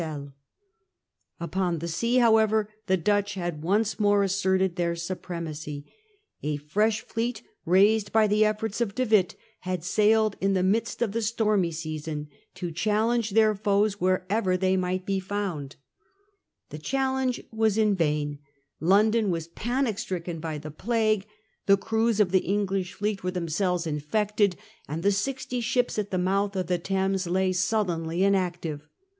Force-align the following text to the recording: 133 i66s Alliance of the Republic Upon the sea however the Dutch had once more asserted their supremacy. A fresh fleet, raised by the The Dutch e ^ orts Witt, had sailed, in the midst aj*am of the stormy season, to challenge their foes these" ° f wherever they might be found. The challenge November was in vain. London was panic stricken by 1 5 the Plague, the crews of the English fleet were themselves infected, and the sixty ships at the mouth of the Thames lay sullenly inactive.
133 0.01 0.17
i66s 0.17 0.21
Alliance 0.25 0.33
of 1.35 1.37
the 1.37 1.45
Republic 1.45 1.53
Upon 1.53 1.77
the 1.77 1.87
sea 1.87 2.15
however 2.17 2.69
the 2.87 2.97
Dutch 2.97 3.33
had 3.35 3.61
once 3.63 3.99
more 3.99 4.23
asserted 4.23 4.75
their 4.75 4.95
supremacy. 4.95 5.85
A 6.41 6.57
fresh 6.57 7.01
fleet, 7.01 7.43
raised 7.65 8.11
by 8.11 8.25
the 8.25 8.37
The 8.37 8.41
Dutch 8.41 8.41
e 8.41 8.47
^ 8.59 8.63
orts 8.83 9.11
Witt, 9.11 9.35
had 9.59 9.83
sailed, 9.83 10.37
in 10.41 10.55
the 10.55 10.63
midst 10.63 10.97
aj*am 11.01 11.05
of 11.05 11.11
the 11.13 11.21
stormy 11.21 11.69
season, 11.71 12.29
to 12.55 12.71
challenge 12.71 13.29
their 13.29 13.53
foes 13.53 13.91
these" 13.91 13.95
° 13.97 13.97
f 13.97 14.01
wherever 14.01 14.57
they 14.57 14.75
might 14.75 15.05
be 15.05 15.19
found. 15.19 15.75
The 16.71 16.79
challenge 16.79 17.37
November 17.37 17.57
was 17.61 17.77
in 17.77 17.93
vain. 17.93 18.39
London 18.79 19.29
was 19.29 19.49
panic 19.49 19.99
stricken 19.99 20.39
by 20.39 20.53
1 20.53 20.61
5 20.61 20.61
the 20.63 20.71
Plague, 20.71 21.27
the 21.67 21.77
crews 21.77 22.19
of 22.19 22.31
the 22.31 22.39
English 22.45 22.93
fleet 22.93 23.21
were 23.23 23.29
themselves 23.29 23.85
infected, 23.85 24.55
and 24.87 25.03
the 25.03 25.11
sixty 25.11 25.61
ships 25.61 25.99
at 25.99 26.09
the 26.09 26.17
mouth 26.17 26.55
of 26.55 26.65
the 26.65 26.79
Thames 26.79 27.27
lay 27.27 27.53
sullenly 27.53 28.23
inactive. 28.23 28.87